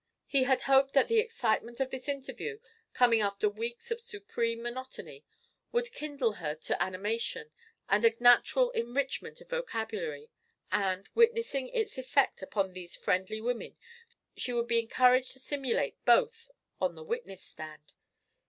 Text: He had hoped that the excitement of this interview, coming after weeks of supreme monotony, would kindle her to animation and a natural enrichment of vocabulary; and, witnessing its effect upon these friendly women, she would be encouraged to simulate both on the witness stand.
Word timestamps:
He 0.25 0.45
had 0.45 0.63
hoped 0.63 0.93
that 0.93 1.09
the 1.09 1.19
excitement 1.19 1.79
of 1.79 1.91
this 1.91 2.09
interview, 2.09 2.57
coming 2.91 3.21
after 3.21 3.47
weeks 3.47 3.91
of 3.91 4.01
supreme 4.01 4.63
monotony, 4.63 5.23
would 5.71 5.91
kindle 5.93 6.31
her 6.41 6.55
to 6.55 6.81
animation 6.81 7.51
and 7.87 8.03
a 8.03 8.15
natural 8.19 8.71
enrichment 8.71 9.41
of 9.41 9.49
vocabulary; 9.51 10.31
and, 10.71 11.07
witnessing 11.13 11.67
its 11.67 11.99
effect 11.99 12.41
upon 12.41 12.71
these 12.73 12.95
friendly 12.95 13.39
women, 13.41 13.77
she 14.35 14.51
would 14.51 14.67
be 14.67 14.79
encouraged 14.79 15.33
to 15.33 15.39
simulate 15.39 16.03
both 16.03 16.49
on 16.79 16.95
the 16.95 17.03
witness 17.03 17.43
stand. 17.43 17.93